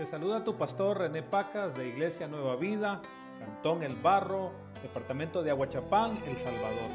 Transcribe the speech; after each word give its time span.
Te 0.00 0.06
saluda 0.06 0.42
tu 0.42 0.56
pastor 0.56 0.96
René 0.96 1.22
Pacas 1.22 1.76
de 1.76 1.86
Iglesia 1.86 2.26
Nueva 2.26 2.56
Vida, 2.56 3.02
Cantón 3.38 3.82
El 3.82 3.96
Barro, 3.96 4.50
Departamento 4.82 5.42
de 5.42 5.50
Aguachapán, 5.50 6.16
El 6.26 6.38
Salvador. 6.38 6.90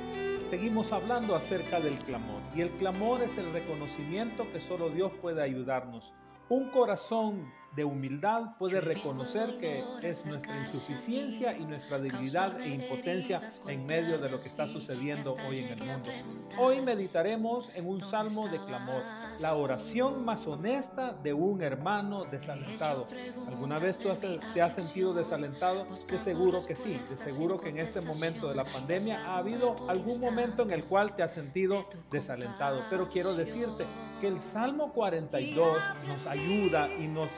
Seguimos 0.50 0.92
hablando 0.92 1.36
acerca 1.36 1.80
del 1.80 2.00
clamor 2.00 2.42
y 2.56 2.62
el 2.62 2.72
clamor 2.72 3.22
es 3.22 3.38
el 3.38 3.54
reconocimiento 3.54 4.52
que 4.52 4.60
solo 4.60 4.90
Dios 4.90 5.12
puede 5.22 5.44
ayudarnos. 5.44 6.16
Un 6.50 6.72
corazón 6.72 7.54
de 7.76 7.84
humildad 7.84 8.58
puede 8.58 8.80
reconocer 8.80 9.58
que 9.60 9.84
es 10.02 10.26
nuestra 10.26 10.66
insuficiencia 10.66 11.58
y 11.58 11.66
nuestra 11.66 12.00
debilidad 12.00 12.60
e 12.62 12.70
impotencia 12.70 13.42
en 13.68 13.86
medio 13.86 14.18
de 14.18 14.30
lo 14.30 14.38
que 14.38 14.48
está 14.48 14.68
sucediendo 14.68 15.36
hoy 15.48 15.60
en 15.60 15.70
el 15.70 15.84
mundo. 15.84 16.10
Hoy 16.58 16.82
meditaremos 16.82 17.70
en 17.76 17.88
un 17.88 18.00
salmo 18.02 18.48
de 18.48 18.60
clamor, 18.66 19.02
la 19.40 19.56
oración 19.56 20.24
más 20.24 20.46
honesta 20.48 21.14
de 21.24 21.34
un 21.34 21.62
hermano 21.62 22.26
desalentado. 22.26 23.08
¿Alguna 23.48 23.78
vez 23.78 24.00
tú 24.00 24.10
te 24.54 24.62
has 24.62 24.74
sentido 24.74 25.14
desalentado? 25.14 25.86
De 25.86 26.20
seguro 26.20 26.66
que 26.66 26.76
sí, 26.76 26.94
de 26.94 27.30
seguro 27.30 27.60
que 27.60 27.70
en 27.70 27.80
este 27.80 28.02
momento 28.02 28.48
de 28.50 28.56
la 28.56 28.64
pandemia 28.64 29.26
ha 29.26 29.38
habido 29.38 29.76
algún 29.90 30.20
momento 30.20 30.64
en 30.64 30.72
el 30.72 30.84
cual 30.84 31.16
te 31.16 31.24
has 31.24 31.34
sentido 31.34 31.88
desalentado. 32.12 32.82
Pero 32.90 33.08
quiero 33.08 33.36
decirte 33.36 33.86
que 34.22 34.28
el 34.28 34.42
Salmo 34.42 34.94
42 34.94 35.78
nos 36.08 36.28
ayuda 36.28 36.88
y 37.00 37.08
nos 37.08 37.30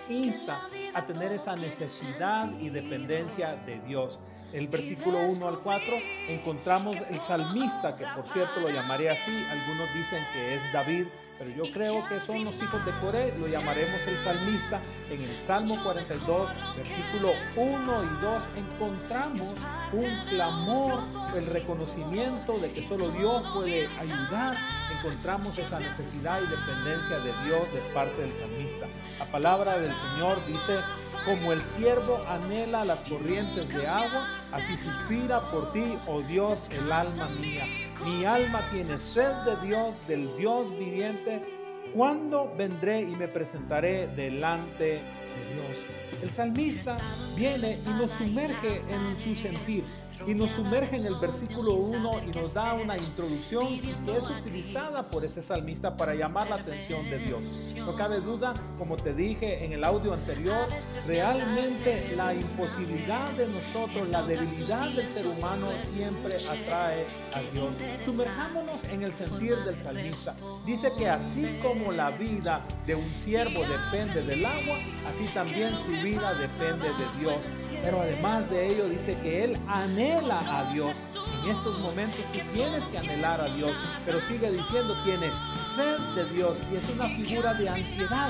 a 0.93 1.05
tener 1.05 1.31
esa 1.31 1.55
necesidad 1.55 2.51
y 2.59 2.69
dependencia 2.69 3.55
de 3.55 3.79
Dios. 3.81 4.19
El 4.53 4.67
versículo 4.67 5.19
1 5.19 5.47
al 5.47 5.59
4 5.59 5.97
encontramos 6.29 6.95
el 6.95 7.19
salmista, 7.19 7.95
que 7.97 8.05
por 8.15 8.27
cierto 8.29 8.61
lo 8.61 8.69
llamaré 8.69 9.09
así, 9.09 9.31
algunos 9.49 9.93
dicen 9.93 10.23
que 10.33 10.55
es 10.55 10.73
David, 10.73 11.07
pero 11.37 11.51
yo 11.51 11.71
creo 11.71 12.07
que 12.07 12.19
son 12.21 12.45
los 12.45 12.55
hijos 12.55 12.83
de 12.83 12.91
Coré, 12.99 13.33
lo 13.37 13.47
llamaremos 13.47 14.01
el 14.07 14.17
salmista. 14.23 14.81
En 15.09 15.21
el 15.21 15.29
Salmo 15.45 15.77
42, 15.83 16.49
versículo 16.75 17.33
1 17.55 18.03
y 18.03 18.21
2, 18.21 18.43
encontramos 18.55 19.53
un 19.93 20.25
clamor, 20.29 21.03
el 21.35 21.45
reconocimiento 21.45 22.57
de 22.57 22.71
que 22.71 22.87
solo 22.87 23.09
Dios 23.09 23.43
puede 23.53 23.87
ayudar. 23.99 24.57
Encontramos 24.97 25.57
esa 25.57 25.79
necesidad 25.79 26.39
y 26.41 26.47
dependencia 26.47 27.19
de 27.19 27.31
Dios 27.45 27.71
de 27.71 27.81
parte 27.93 28.19
del 28.19 28.31
salmista. 28.33 28.87
La 29.19 29.25
palabra 29.25 29.77
del 29.77 29.93
Señor 29.93 30.45
dice, 30.47 30.79
como 31.23 31.53
el 31.53 31.63
siervo 31.63 32.23
anhela 32.27 32.83
las 32.83 32.99
corrientes 33.01 33.69
de 33.69 33.87
agua, 33.87 34.39
así 34.51 34.75
suspira 34.77 35.51
por 35.51 35.71
ti, 35.71 35.97
oh 36.07 36.21
Dios, 36.21 36.69
el 36.71 36.91
alma 36.91 37.29
mía. 37.29 37.65
Mi 38.03 38.25
alma 38.25 38.67
tiene 38.71 38.97
sed 38.97 39.31
de 39.45 39.67
Dios, 39.67 39.93
del 40.07 40.35
Dios 40.35 40.77
viviente. 40.79 41.56
¿Cuándo 41.97 42.53
vendré 42.55 43.01
y 43.01 43.15
me 43.15 43.27
presentaré 43.27 44.05
delante 44.09 44.83
de 44.83 44.99
Dios? 45.01 46.21
El 46.21 46.29
salmista 46.29 46.95
viene 47.35 47.79
y 47.83 47.89
nos 47.89 48.11
sumerge 48.11 48.83
en 48.87 49.17
su 49.23 49.41
sentir 49.41 49.83
y 50.25 50.33
nos 50.33 50.49
sumerge 50.51 50.97
en 50.97 51.05
el 51.05 51.15
versículo 51.15 51.75
1 51.75 52.11
y 52.27 52.37
nos 52.37 52.53
da 52.53 52.73
una 52.73 52.97
introducción 52.97 53.79
que 53.79 54.17
es 54.17 54.41
utilizada 54.41 55.03
por 55.03 55.23
ese 55.23 55.43
salmista 55.43 55.95
para 55.95 56.15
llamar 56.15 56.49
la 56.49 56.55
atención 56.55 57.09
de 57.09 57.19
Dios. 57.19 57.73
No 57.75 57.95
cabe 57.95 58.19
duda, 58.19 58.53
como 58.79 58.95
te 58.95 59.13
dije 59.13 59.63
en 59.63 59.73
el 59.73 59.83
audio 59.83 60.13
anterior, 60.13 60.67
realmente 61.05 62.15
la 62.15 62.33
imposibilidad 62.33 63.29
de 63.31 63.47
nosotros, 63.47 64.09
la 64.09 64.23
debilidad 64.23 64.89
del 64.89 65.11
ser 65.11 65.27
humano 65.27 65.67
siempre 65.83 66.35
atrae 66.35 67.05
a 67.33 67.41
Dios. 67.53 67.73
Sumerjámonos 68.05 68.83
en 68.85 69.03
el 69.03 69.13
sentir 69.13 69.55
del 69.57 69.75
salmista. 69.75 70.35
Dice 70.65 70.91
que 70.97 71.09
así 71.09 71.59
como 71.61 71.86
la 71.91 72.11
vida 72.11 72.65
de 72.85 72.95
un 72.95 73.09
siervo 73.23 73.61
depende 73.61 74.21
del 74.23 74.45
agua, 74.45 74.77
así 75.07 75.25
también 75.33 75.71
su 75.71 75.91
vida 76.03 76.33
depende 76.33 76.87
de 76.87 77.19
Dios. 77.19 77.71
Pero 77.83 78.01
además 78.01 78.49
de 78.49 78.67
ello 78.67 78.89
dice 78.89 79.17
que 79.21 79.43
Él 79.43 79.57
anhela 79.67 80.39
a 80.39 80.71
Dios. 80.73 80.97
En 81.43 81.51
estos 81.51 81.79
momentos 81.79 82.19
tú 82.33 82.39
tienes 82.53 82.83
que 82.85 82.97
anhelar 82.97 83.41
a 83.41 83.45
Dios. 83.45 83.71
Pero 84.05 84.21
sigue 84.21 84.51
diciendo, 84.51 84.95
tiene 85.03 85.29
sed 85.75 85.99
de 86.15 86.29
Dios 86.33 86.57
y 86.71 86.75
es 86.75 86.89
una 86.89 87.07
figura 87.07 87.53
de 87.53 87.69
ansiedad. 87.69 88.29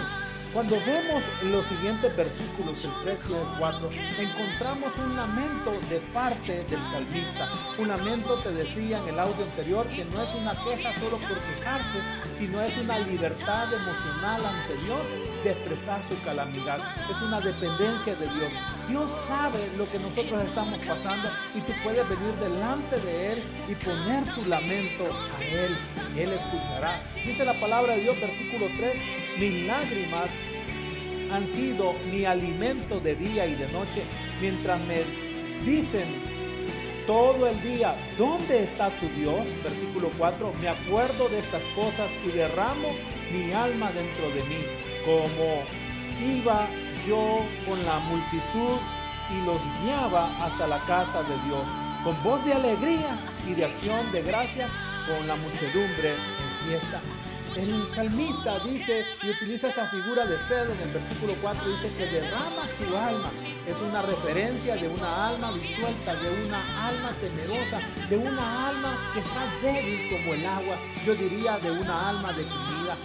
Cuando 0.53 0.77
vemos 0.85 1.21
los 1.43 1.65
siguientes 1.67 2.15
versículos, 2.15 2.83
el 2.85 2.91
3 3.03 3.19
y 3.29 3.33
el 3.33 3.59
4, 3.59 3.89
encontramos 4.17 4.91
un 4.97 5.15
lamento 5.15 5.71
de 5.89 5.99
parte 6.13 6.63
del 6.63 6.79
salmista. 6.91 7.51
Un 7.77 7.89
lamento, 7.89 8.37
te 8.39 8.51
decía 8.53 8.99
en 8.99 9.09
el 9.09 9.19
audio 9.19 9.43
anterior, 9.43 9.85
que 9.87 10.05
no 10.05 10.23
es 10.23 10.35
una 10.35 10.53
queja 10.63 10.93
solo 10.99 11.17
por 11.17 11.37
quejarse, 11.37 11.99
sino 12.39 12.61
es 12.61 12.77
una 12.77 12.99
libertad 12.99 13.67
emocional 13.73 14.41
ante 14.45 14.83
Dios 14.85 15.01
de 15.43 15.51
expresar 15.51 16.01
su 16.09 16.23
calamidad. 16.23 16.79
Es 17.09 17.21
una 17.21 17.41
dependencia 17.41 18.15
de 18.15 18.27
Dios. 18.27 18.51
Dios 18.87 19.11
sabe 19.27 19.59
lo 19.77 19.89
que 19.91 19.99
nosotros 19.99 20.43
estamos 20.43 20.79
pasando 20.79 21.29
y 21.55 21.59
tú 21.59 21.73
puedes 21.83 22.07
venir 22.07 22.33
delante 22.39 22.99
de 23.01 23.33
Él 23.33 23.43
y 23.67 23.75
poner 23.75 24.23
tu 24.33 24.45
lamento 24.45 25.03
a 25.37 25.43
Él. 25.43 25.77
Él 26.15 26.33
escuchará. 26.33 27.01
Dice 27.13 27.43
la 27.43 27.53
palabra 27.59 27.95
de 27.95 28.01
Dios, 28.01 28.19
versículo 28.19 28.67
3, 28.77 29.26
mis 29.39 29.67
lágrimas 29.67 30.29
han 31.31 31.47
sido 31.53 31.93
mi 32.11 32.25
alimento 32.25 32.99
de 32.99 33.15
día 33.15 33.45
y 33.45 33.55
de 33.55 33.67
noche, 33.71 34.03
mientras 34.41 34.79
me 34.81 35.01
dicen 35.65 36.05
todo 37.05 37.47
el 37.47 37.61
día, 37.61 37.95
¿dónde 38.17 38.63
está 38.63 38.89
tu 38.89 39.07
Dios? 39.19 39.45
Versículo 39.63 40.09
4, 40.17 40.51
me 40.61 40.69
acuerdo 40.69 41.29
de 41.29 41.39
estas 41.39 41.63
cosas 41.75 42.09
y 42.25 42.29
derramo 42.29 42.89
mi 43.31 43.53
alma 43.53 43.91
dentro 43.91 44.29
de 44.29 44.43
mí, 44.49 44.59
como 45.05 45.63
iba 46.25 46.67
yo 47.07 47.39
con 47.67 47.83
la 47.85 47.99
multitud 47.99 48.79
y 49.29 49.45
los 49.45 49.57
guiaba 49.83 50.35
hasta 50.43 50.67
la 50.67 50.79
casa 50.79 51.23
de 51.23 51.35
Dios, 51.47 51.63
con 52.03 52.23
voz 52.23 52.43
de 52.45 52.53
alegría 52.53 53.17
y 53.47 53.53
de 53.53 53.65
acción 53.65 54.11
de 54.11 54.21
gracia, 54.21 54.67
con 55.07 55.27
la 55.27 55.35
muchedumbre 55.35 56.11
en 56.11 56.67
fiesta. 56.67 57.01
El 57.57 57.91
salmista 57.95 58.59
dice 58.59 59.03
y 59.23 59.29
utiliza 59.31 59.69
esa 59.69 59.87
figura 59.87 60.27
de 60.27 60.37
sed 60.47 60.69
en 60.69 60.79
el 60.79 60.93
versículo 60.93 61.33
4, 61.41 61.67
dice 61.67 61.91
que 61.97 62.05
derrama 62.05 62.67
tu 62.77 62.95
alma. 62.95 63.31
Es 63.65 63.75
una 63.77 64.03
referencia 64.03 64.75
de 64.75 64.87
una 64.87 65.29
alma 65.29 65.51
disuelta, 65.53 66.13
de 66.21 66.45
una 66.45 66.87
alma 66.87 67.11
temerosa, 67.19 67.79
de 68.09 68.17
una 68.17 68.69
alma 68.69 69.11
que 69.11 69.21
está 69.21 69.47
débil 69.63 70.07
como 70.11 70.35
el 70.35 70.45
agua. 70.45 70.77
Yo 71.03 71.15
diría 71.15 71.57
de 71.57 71.71
una 71.71 72.09
alma 72.09 72.27
deprimida. 72.27 72.95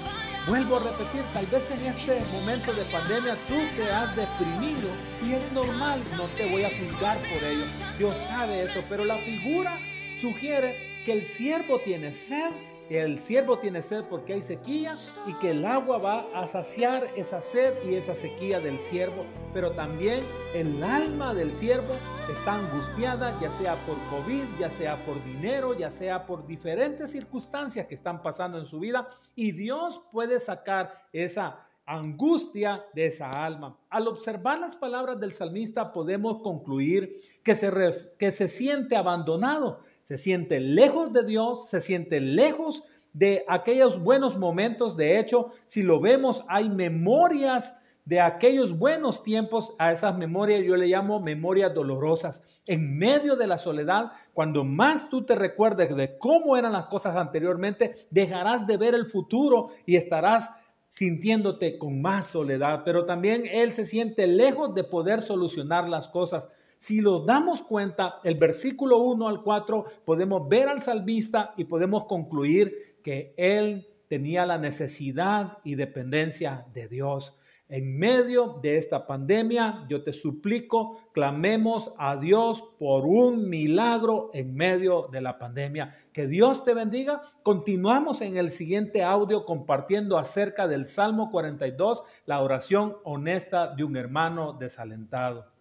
Vuelvo 0.46 0.76
a 0.76 0.80
repetir, 0.80 1.22
tal 1.32 1.46
vez 1.46 1.62
en 1.70 1.86
este 1.86 2.20
momento 2.32 2.74
de 2.74 2.84
pandemia 2.84 3.34
tú 3.48 3.54
te 3.74 3.90
has 3.90 4.14
deprimido 4.14 4.90
y 5.24 5.32
es 5.32 5.52
normal, 5.52 6.00
no 6.18 6.24
te 6.36 6.44
voy 6.50 6.64
a 6.64 6.70
juzgar 6.78 7.16
por 7.16 7.42
ello. 7.42 7.64
Dios 7.96 8.14
sabe 8.28 8.64
eso, 8.64 8.84
pero 8.86 9.06
la 9.06 9.16
figura 9.18 9.78
sugiere 10.20 11.00
que 11.06 11.12
el 11.12 11.26
siervo 11.26 11.80
tiene 11.80 12.12
sed 12.12 12.50
el 12.90 13.20
siervo 13.20 13.58
tiene 13.58 13.82
sed 13.82 14.04
porque 14.10 14.34
hay 14.34 14.42
sequía 14.42 14.92
y 15.26 15.34
que 15.34 15.52
el 15.52 15.64
agua 15.64 15.98
va 15.98 16.26
a 16.34 16.46
saciar 16.46 17.08
esa 17.16 17.40
sed 17.40 17.74
y 17.84 17.94
esa 17.94 18.14
sequía 18.14 18.60
del 18.60 18.78
siervo, 18.80 19.24
pero 19.54 19.72
también 19.72 20.22
el 20.54 20.82
alma 20.82 21.34
del 21.34 21.54
siervo 21.54 21.94
está 22.30 22.54
angustiada, 22.54 23.38
ya 23.40 23.50
sea 23.52 23.76
por 23.86 23.96
COVID, 24.10 24.44
ya 24.58 24.70
sea 24.70 25.04
por 25.04 25.22
dinero, 25.24 25.74
ya 25.76 25.90
sea 25.90 26.26
por 26.26 26.46
diferentes 26.46 27.10
circunstancias 27.10 27.86
que 27.86 27.94
están 27.94 28.22
pasando 28.22 28.58
en 28.58 28.66
su 28.66 28.80
vida 28.80 29.08
y 29.34 29.52
Dios 29.52 30.02
puede 30.10 30.40
sacar 30.40 31.06
esa 31.12 31.66
angustia 31.86 32.84
de 32.94 33.06
esa 33.06 33.28
alma. 33.30 33.76
Al 33.90 34.06
observar 34.06 34.58
las 34.60 34.76
palabras 34.76 35.18
del 35.18 35.32
salmista 35.32 35.92
podemos 35.92 36.42
concluir 36.42 37.18
que 37.42 37.54
se, 37.54 37.70
que 38.18 38.32
se 38.32 38.48
siente 38.48 38.96
abandonado, 38.96 39.80
se 40.02 40.18
siente 40.18 40.60
lejos 40.60 41.12
de 41.12 41.24
Dios, 41.24 41.68
se 41.68 41.80
siente 41.80 42.20
lejos 42.20 42.84
de 43.12 43.44
aquellos 43.48 44.02
buenos 44.02 44.38
momentos. 44.38 44.96
De 44.96 45.18
hecho, 45.18 45.50
si 45.66 45.82
lo 45.82 46.00
vemos, 46.00 46.44
hay 46.48 46.68
memorias 46.68 47.74
de 48.04 48.20
aquellos 48.20 48.76
buenos 48.76 49.22
tiempos, 49.22 49.74
a 49.78 49.92
esas 49.92 50.16
memorias 50.18 50.64
yo 50.64 50.74
le 50.76 50.88
llamo 50.88 51.20
memorias 51.20 51.72
dolorosas. 51.72 52.42
En 52.66 52.98
medio 52.98 53.36
de 53.36 53.46
la 53.46 53.58
soledad, 53.58 54.12
cuando 54.34 54.64
más 54.64 55.08
tú 55.08 55.24
te 55.24 55.36
recuerdes 55.36 55.94
de 55.94 56.18
cómo 56.18 56.56
eran 56.56 56.72
las 56.72 56.86
cosas 56.86 57.14
anteriormente, 57.14 57.94
dejarás 58.10 58.66
de 58.66 58.76
ver 58.76 58.94
el 58.94 59.06
futuro 59.06 59.68
y 59.86 59.96
estarás 59.96 60.50
sintiéndote 60.88 61.78
con 61.78 62.02
más 62.02 62.26
soledad. 62.26 62.82
Pero 62.84 63.06
también 63.06 63.46
Él 63.46 63.72
se 63.72 63.86
siente 63.86 64.26
lejos 64.26 64.74
de 64.74 64.84
poder 64.84 65.22
solucionar 65.22 65.88
las 65.88 66.08
cosas. 66.08 66.48
Si 66.82 67.00
nos 67.00 67.24
damos 67.24 67.62
cuenta, 67.62 68.18
el 68.24 68.34
versículo 68.34 68.98
1 68.98 69.28
al 69.28 69.44
4, 69.44 69.84
podemos 70.04 70.48
ver 70.48 70.68
al 70.68 70.80
salvista 70.80 71.54
y 71.56 71.62
podemos 71.62 72.06
concluir 72.06 72.96
que 73.04 73.34
él 73.36 73.86
tenía 74.08 74.44
la 74.46 74.58
necesidad 74.58 75.58
y 75.62 75.76
dependencia 75.76 76.66
de 76.74 76.88
Dios. 76.88 77.38
En 77.68 77.96
medio 78.00 78.58
de 78.60 78.78
esta 78.78 79.06
pandemia, 79.06 79.86
yo 79.88 80.02
te 80.02 80.12
suplico, 80.12 80.98
clamemos 81.12 81.92
a 81.98 82.16
Dios 82.16 82.64
por 82.80 83.06
un 83.06 83.48
milagro 83.48 84.32
en 84.34 84.52
medio 84.52 85.06
de 85.12 85.20
la 85.20 85.38
pandemia. 85.38 85.96
Que 86.12 86.26
Dios 86.26 86.64
te 86.64 86.74
bendiga. 86.74 87.22
Continuamos 87.44 88.20
en 88.22 88.36
el 88.36 88.50
siguiente 88.50 89.04
audio 89.04 89.44
compartiendo 89.44 90.18
acerca 90.18 90.66
del 90.66 90.86
Salmo 90.86 91.30
42, 91.30 92.02
la 92.26 92.40
oración 92.40 92.96
honesta 93.04 93.72
de 93.72 93.84
un 93.84 93.96
hermano 93.96 94.54
desalentado. 94.54 95.51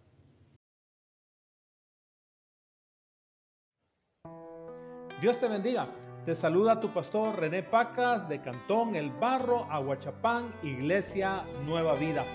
Dios 5.22 5.38
te 5.38 5.48
bendiga. 5.48 5.88
Te 6.26 6.36
saluda 6.36 6.80
tu 6.80 6.90
pastor 6.90 7.40
René 7.40 7.62
Pacas 7.62 8.28
de 8.28 8.42
Cantón 8.42 8.96
El 8.96 9.12
Barro, 9.12 9.72
Aguachapán, 9.72 10.52
Iglesia 10.64 11.44
Nueva 11.64 11.94
Vida. 11.94 12.26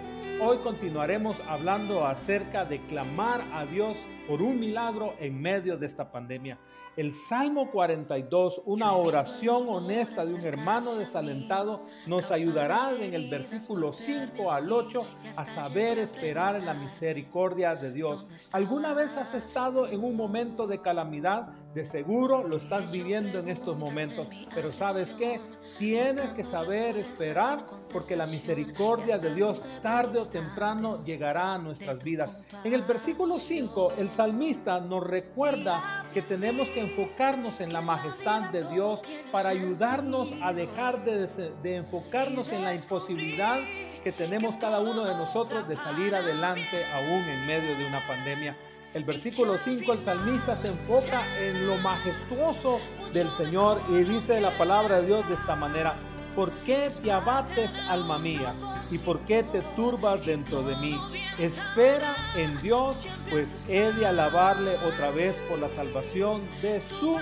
Hoy 0.40 0.58
continuaremos 0.58 1.36
hablando 1.48 2.06
acerca 2.06 2.64
de 2.64 2.80
clamar 2.86 3.40
a 3.52 3.66
Dios 3.66 3.98
por 4.28 4.40
un 4.40 4.60
milagro 4.60 5.14
en 5.18 5.42
medio 5.42 5.76
de 5.76 5.86
esta 5.86 6.12
pandemia. 6.12 6.60
El 6.96 7.12
Salmo 7.12 7.72
42, 7.72 8.62
una 8.66 8.92
oración 8.92 9.68
honesta 9.68 10.24
de 10.24 10.34
un 10.34 10.44
hermano 10.44 10.94
desalentado, 10.94 11.82
nos 12.06 12.30
ayudará 12.30 12.92
en 12.98 13.14
el 13.14 13.28
versículo 13.28 13.92
5 13.94 14.52
al 14.52 14.70
8 14.70 15.00
a 15.36 15.44
saber 15.44 15.98
esperar 15.98 16.54
en 16.54 16.64
la 16.64 16.74
misericordia 16.74 17.74
de 17.74 17.92
Dios. 17.92 18.24
¿Alguna 18.52 18.94
vez 18.94 19.16
has 19.16 19.34
estado 19.34 19.88
en 19.88 20.04
un 20.04 20.16
momento 20.16 20.68
de 20.68 20.80
calamidad? 20.80 21.48
De 21.76 21.84
seguro 21.84 22.42
lo 22.48 22.56
estás 22.56 22.90
viviendo 22.90 23.38
en 23.38 23.50
estos 23.50 23.76
momentos, 23.76 24.28
pero 24.54 24.72
¿sabes 24.72 25.12
qué? 25.12 25.38
Tienes 25.78 26.30
que 26.30 26.42
saber 26.42 26.96
esperar 26.96 27.66
porque 27.92 28.16
la 28.16 28.26
misericordia 28.26 29.18
de 29.18 29.34
Dios 29.34 29.62
tarde 29.82 30.18
o 30.20 30.26
temprano 30.26 31.04
llegará 31.04 31.52
a 31.52 31.58
nuestras 31.58 32.02
vidas. 32.02 32.30
En 32.64 32.72
el 32.72 32.80
versículo 32.80 33.38
5, 33.38 33.92
el 33.98 34.10
salmista 34.10 34.80
nos 34.80 35.06
recuerda 35.06 36.06
que 36.14 36.22
tenemos 36.22 36.66
que 36.70 36.80
enfocarnos 36.80 37.60
en 37.60 37.70
la 37.74 37.82
majestad 37.82 38.48
de 38.48 38.62
Dios 38.72 39.02
para 39.30 39.50
ayudarnos 39.50 40.32
a 40.40 40.54
dejar 40.54 41.04
de, 41.04 41.26
de 41.62 41.76
enfocarnos 41.76 42.52
en 42.52 42.64
la 42.64 42.74
imposibilidad 42.74 43.58
que 44.02 44.12
tenemos 44.12 44.54
cada 44.56 44.80
uno 44.80 45.04
de 45.04 45.14
nosotros 45.14 45.68
de 45.68 45.76
salir 45.76 46.14
adelante 46.14 46.86
aún 46.94 47.20
en 47.28 47.46
medio 47.46 47.76
de 47.76 47.86
una 47.86 48.06
pandemia. 48.06 48.56
El 48.94 49.04
versículo 49.04 49.58
5, 49.58 49.92
el 49.92 50.00
salmista 50.00 50.56
se 50.56 50.68
enfoca 50.68 51.22
en 51.38 51.66
lo 51.66 51.76
majestuoso 51.76 52.80
del 53.12 53.30
Señor 53.32 53.80
y 53.90 54.04
dice 54.04 54.40
la 54.40 54.56
palabra 54.56 55.00
de 55.00 55.06
Dios 55.06 55.28
de 55.28 55.34
esta 55.34 55.54
manera, 55.54 55.96
¿por 56.34 56.50
qué 56.64 56.88
te 57.02 57.12
abates, 57.12 57.70
alma 57.88 58.18
mía? 58.18 58.54
¿Y 58.90 58.98
por 58.98 59.20
qué 59.20 59.42
te 59.42 59.60
turbas 59.74 60.24
dentro 60.24 60.62
de 60.62 60.76
mí? 60.76 60.96
Espera 61.38 62.16
en 62.36 62.60
Dios, 62.62 63.06
pues 63.30 63.68
he 63.68 63.92
de 63.92 64.06
alabarle 64.06 64.76
otra 64.86 65.10
vez 65.10 65.36
por 65.48 65.58
la 65.58 65.68
salvación 65.70 66.42
de 66.62 66.80
su 66.88 67.18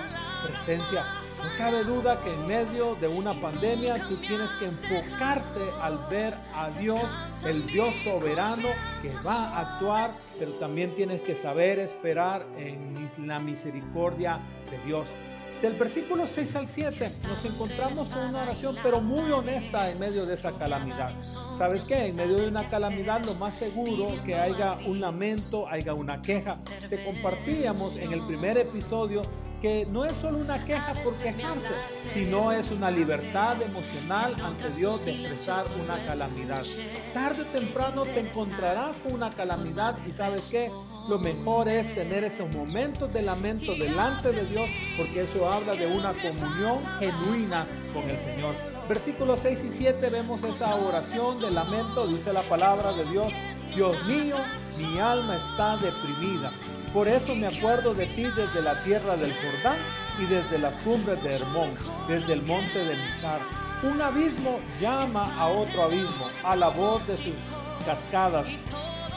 presencia. 0.47 1.24
No 1.45 1.59
cabe 1.59 1.85
duda 1.85 2.23
que 2.23 2.33
en 2.33 2.47
medio 2.47 2.95
de 2.95 3.07
una 3.07 3.39
pandemia 3.39 4.03
tú 4.09 4.17
tienes 4.17 4.51
que 4.53 4.65
enfocarte 4.65 5.61
al 5.79 5.99
ver 6.09 6.33
a 6.55 6.71
Dios, 6.71 7.05
el 7.45 7.67
Dios 7.67 7.95
soberano 8.03 8.69
que 9.03 9.11
va 9.17 9.51
a 9.51 9.61
actuar, 9.61 10.11
pero 10.39 10.53
también 10.53 10.95
tienes 10.95 11.21
que 11.21 11.37
saber 11.37 11.81
esperar 11.81 12.47
en 12.57 13.11
la 13.27 13.41
misericordia 13.41 14.41
de 14.71 14.79
Dios. 14.87 15.07
Del 15.61 15.75
versículo 15.75 16.27
6 16.27 16.57
al 16.57 16.67
7 16.67 17.09
nos 17.29 17.45
encontramos 17.45 18.09
con 18.09 18.25
una 18.25 18.43
oración 18.43 18.77
pero 18.83 19.03
muy 19.03 19.31
honesta 19.31 19.91
en 19.91 19.99
medio 19.99 20.25
de 20.25 20.35
esa 20.35 20.51
calamidad. 20.53 21.13
¿Sabes 21.59 21.85
qué? 21.87 22.07
En 22.07 22.17
medio 22.17 22.37
de 22.37 22.49
una 22.49 22.67
calamidad 22.69 23.23
lo 23.23 23.35
más 23.35 23.55
seguro 23.55 24.09
que 24.25 24.35
haya 24.35 24.79
un 24.87 24.99
lamento, 24.99 25.69
haya 25.69 25.93
una 25.93 26.23
queja. 26.23 26.59
Te 26.89 27.05
compartíamos 27.05 27.99
en 27.99 28.15
el 28.15 28.27
primer 28.27 28.57
episodio 28.57 29.21
que 29.65 29.87
no 29.87 30.05
es 30.05 30.13
solo 30.21 30.37
una 30.37 30.63
queja 30.63 30.93
por 31.03 31.15
quejarse, 31.17 31.71
sino 32.13 32.53
es 32.53 32.71
una 32.71 32.91
libertad 32.91 33.63
emocional 33.63 34.37
ante 34.45 34.69
Dios 34.69 35.07
de 35.07 35.13
expresar 35.13 35.65
una 35.83 36.05
calamidad. 36.05 36.63
Tarde 37.15 37.41
o 37.41 37.47
temprano 37.47 38.03
te 38.03 38.21
encontrarás 38.21 38.95
con 38.97 39.15
una 39.15 39.31
calamidad 39.31 39.97
y 40.07 40.13
sabes 40.13 40.49
qué, 40.51 40.71
lo 41.09 41.19
mejor 41.19 41.71
es 41.71 41.95
tener 41.95 42.25
esos 42.25 42.55
momentos 42.55 43.11
de 43.15 43.23
lamento 43.23 43.75
delante 43.75 44.33
de 44.33 44.45
Dios, 44.45 44.69
porque 44.99 45.23
eso 45.23 45.51
habla 45.51 45.75
de 45.75 45.87
una 45.87 46.13
comunión 46.13 46.85
genuina 46.99 47.67
con 47.95 48.03
el 48.03 48.21
Señor. 48.21 48.55
Versículos 48.87 49.41
6 49.41 49.65
y 49.65 49.71
7 49.71 50.11
vemos 50.11 50.43
esa 50.43 50.75
oración 50.75 51.41
de 51.41 51.51
lamento, 51.51 52.07
dice 52.07 52.35
la 52.35 52.43
palabra 52.43 52.93
de 52.93 53.07
Dios, 53.07 53.29
Dios 53.75 53.97
mío, 54.05 54.37
mi 54.79 54.99
alma 54.99 55.37
está 55.37 55.79
deprimida 55.79 56.53
por 56.95 57.09
eso 57.09 57.35
me 57.35 57.49
acuerdo 57.49 57.93
de 57.93 58.07
ti 58.07 58.23
desde 58.23 58.63
la 58.63 58.81
tierra 58.85 59.17
del 59.17 59.33
Jordán 59.33 59.77
y 60.21 60.27
desde 60.27 60.59
las 60.59 60.73
cumbres 60.85 61.21
de 61.25 61.35
Hermón, 61.35 61.75
desde 62.07 62.35
el 62.35 62.43
monte 62.43 62.79
de 62.79 62.95
Mizar. 62.95 63.41
Un 63.83 64.01
abismo 64.01 64.61
llama 64.81 65.35
a 65.37 65.49
otro 65.49 65.83
abismo, 65.83 66.31
a 66.45 66.55
la 66.55 66.69
voz 66.69 67.05
de 67.09 67.17
sus 67.17 67.35
cascadas. 67.85 68.47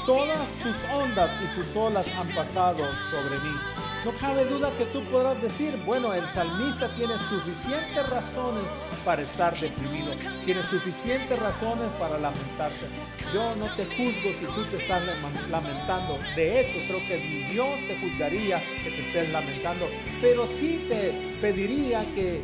Todas 0.07 0.39
sus 0.61 0.75
ondas 0.91 1.29
y 1.43 1.55
sus 1.55 1.75
olas 1.75 2.07
han 2.17 2.27
pasado 2.29 2.83
sobre 3.11 3.39
mí. 3.43 3.76
No 4.07 4.13
cabe 4.13 4.45
duda 4.45 4.71
que 4.77 4.85
tú 4.85 5.01
podrás 5.11 5.41
decir, 5.41 5.73
bueno, 5.85 6.13
el 6.13 6.25
salmista 6.29 6.87
tiene 6.95 7.15
suficientes 7.27 8.09
razones 8.09 8.63
para 9.03 9.21
estar 9.21 9.53
deprimido, 9.59 10.13
tiene 10.45 10.63
suficientes 10.63 11.37
razones 11.37 11.89
para 11.99 12.17
lamentarse. 12.17 12.87
Yo 13.33 13.53
no 13.57 13.65
te 13.75 13.85
juzgo 13.85 14.29
si 14.39 14.45
tú 14.45 14.63
te 14.71 14.77
estás 14.77 15.03
lamentando. 15.51 16.17
De 16.37 16.61
hecho, 16.61 16.79
creo 16.87 16.99
que 17.05 17.17
Dios 17.51 17.67
te 17.85 17.99
juzgaría 17.99 18.63
que 18.81 18.91
te 18.91 19.07
estés 19.07 19.29
lamentando, 19.33 19.89
pero 20.21 20.47
sí 20.47 20.85
te 20.87 21.35
pediría 21.41 21.99
que 22.15 22.41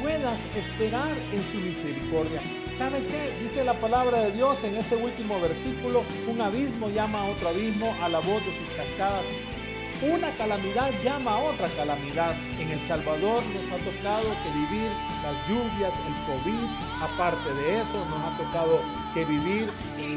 puedas 0.00 0.38
esperar 0.56 1.10
en 1.32 1.42
su 1.50 1.58
misericordia. 1.58 2.40
¿Sabes 2.78 3.04
qué? 3.08 3.42
Dice 3.42 3.64
la 3.64 3.74
palabra 3.74 4.20
de 4.20 4.30
Dios 4.30 4.62
en 4.62 4.76
ese 4.76 4.94
último 4.94 5.40
versículo, 5.40 6.04
un 6.28 6.40
abismo 6.40 6.88
llama 6.88 7.22
a 7.22 7.24
otro 7.24 7.48
abismo 7.48 7.92
a 8.00 8.08
la 8.08 8.20
voz 8.20 8.46
de 8.46 8.56
sus 8.60 8.76
cascadas. 8.76 9.24
Una 10.02 10.30
calamidad 10.32 10.90
llama 11.04 11.32
a 11.32 11.38
otra 11.40 11.68
calamidad. 11.76 12.34
En 12.58 12.70
El 12.70 12.80
Salvador 12.88 13.42
nos 13.52 13.64
ha 13.70 13.84
tocado 13.84 14.30
que 14.42 14.50
vivir 14.50 14.90
las 15.22 15.36
lluvias, 15.46 15.92
el 16.08 16.14
COVID, 16.24 16.64
aparte 17.02 17.52
de 17.52 17.80
eso 17.82 18.06
nos 18.08 18.24
ha 18.24 18.38
tocado 18.38 18.80
que 19.12 19.26
vivir 19.26 19.68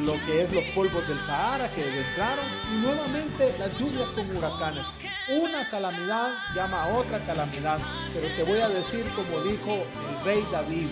lo 0.05 0.13
que 0.25 0.43
es 0.43 0.53
los 0.53 0.63
polvos 0.73 1.05
del 1.05 1.19
Sahara 1.25 1.67
que 1.67 1.81
entraron 1.81 2.45
y 2.71 2.79
nuevamente 2.79 3.53
las 3.59 3.77
lluvias 3.77 4.07
con 4.11 4.37
huracanes. 4.37 4.85
Una 5.29 5.69
calamidad 5.69 6.31
llama 6.55 6.83
a 6.83 6.87
otra 6.87 7.19
calamidad, 7.25 7.79
pero 8.13 8.27
te 8.37 8.43
voy 8.43 8.61
a 8.61 8.69
decir 8.69 9.03
como 9.17 9.43
dijo 9.43 9.73
el 9.73 10.25
rey 10.25 10.45
David, 10.49 10.87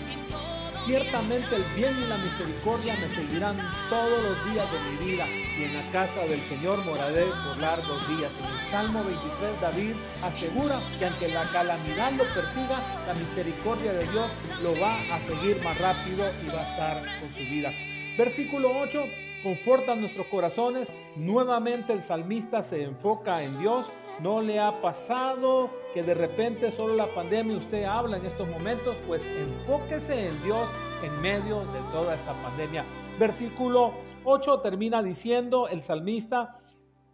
Ciertamente 0.84 1.54
el 1.54 1.62
bien 1.76 1.96
y 1.96 2.06
la 2.08 2.16
misericordia 2.16 2.96
me 2.96 3.08
seguirán 3.14 3.56
todos 3.88 4.20
los 4.20 4.52
días 4.52 4.66
de 4.72 4.90
mi 4.90 5.12
vida 5.12 5.26
y 5.28 5.62
en 5.62 5.74
la 5.74 5.92
casa 5.92 6.22
del 6.26 6.40
Señor 6.40 6.84
moraré 6.84 7.24
por 7.24 7.58
largos 7.58 8.08
días. 8.08 8.32
En 8.40 8.58
el 8.58 8.70
Salmo 8.70 9.04
23 9.04 9.60
David 9.60 9.94
asegura 10.24 10.80
que 10.98 11.06
aunque 11.06 11.28
la 11.28 11.44
calamidad 11.44 12.10
lo 12.12 12.24
persiga, 12.24 12.80
la 13.06 13.14
misericordia 13.14 13.92
de 13.92 14.08
Dios 14.08 14.30
lo 14.60 14.80
va 14.80 14.96
a 15.14 15.20
seguir 15.20 15.62
más 15.62 15.78
rápido 15.78 16.24
y 16.44 16.48
va 16.48 16.60
a 16.60 16.70
estar 16.70 17.20
con 17.20 17.32
su 17.32 17.44
vida. 17.48 17.72
Versículo 18.18 18.76
8 18.80 19.04
conforta 19.44 19.94
nuestros 19.94 20.26
corazones. 20.26 20.88
Nuevamente 21.14 21.92
el 21.92 22.02
salmista 22.02 22.62
se 22.62 22.82
enfoca 22.82 23.42
en 23.44 23.58
Dios 23.60 23.86
¿No 24.20 24.40
le 24.40 24.60
ha 24.60 24.80
pasado 24.80 25.70
que 25.94 26.02
de 26.02 26.14
repente 26.14 26.70
solo 26.70 26.94
la 26.94 27.12
pandemia 27.12 27.56
usted 27.56 27.84
habla 27.84 28.18
en 28.18 28.26
estos 28.26 28.48
momentos? 28.48 28.94
Pues 29.06 29.22
enfóquese 29.26 30.28
en 30.28 30.42
Dios 30.42 30.68
en 31.02 31.20
medio 31.20 31.60
de 31.60 31.80
toda 31.90 32.14
esta 32.14 32.32
pandemia. 32.42 32.84
Versículo 33.18 33.92
8 34.24 34.60
termina 34.60 35.02
diciendo 35.02 35.66
el 35.68 35.82
salmista, 35.82 36.58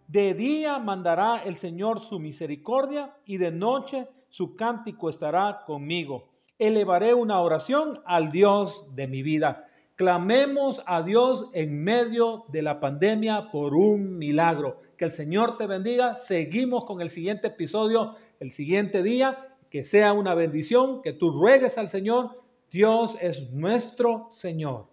de 0.07 0.35
día 0.35 0.79
mandará 0.79 1.43
el 1.45 1.57
Señor 1.57 2.01
su 2.01 2.19
misericordia 2.19 3.15
y 3.25 3.39
de 3.39 3.53
noche 3.53 4.09
su 4.29 4.57
cántico 4.57 5.09
estará 5.09 5.65
conmigo. 5.67 6.31
Elevaré 6.59 7.15
una 7.15 7.41
oración 7.41 8.03
al 8.05 8.31
Dios 8.31 8.87
de 8.95 9.07
mi 9.07 9.23
vida. 9.23 9.67
Clamemos 9.97 10.83
a 10.87 11.03
Dios 11.03 11.49
en 11.53 11.83
medio 11.83 12.45
de 12.49 12.63
la 12.63 12.81
pandemia 12.81 13.51
por 13.51 13.75
un 13.75 14.19
milagro. 14.19 14.81
Que 14.99 15.05
el 15.05 15.13
Señor 15.13 15.57
te 15.57 15.67
bendiga. 15.67 16.19
Seguimos 16.19 16.85
con 16.85 17.01
el 17.01 17.11
siguiente 17.11 17.47
episodio 17.47 18.17
el 18.41 18.51
siguiente 18.51 19.03
día. 19.03 19.55
Que 19.71 19.85
sea 19.85 20.13
una 20.13 20.35
bendición, 20.35 21.03
que 21.03 21.13
tú 21.13 21.31
ruegues 21.31 21.79
al 21.79 21.89
Señor. 21.89 22.43
Dios 22.71 23.17
es 23.21 23.51
nuestro 23.51 24.29
Señor. 24.33 24.87